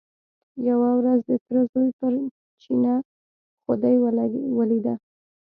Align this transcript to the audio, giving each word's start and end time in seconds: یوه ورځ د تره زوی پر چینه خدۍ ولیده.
یوه 0.69 0.89
ورځ 0.99 1.19
د 1.29 1.31
تره 1.43 1.61
زوی 1.71 1.89
پر 1.99 2.13
چینه 2.61 2.95
خدۍ 3.63 3.95
ولیده. 4.57 4.93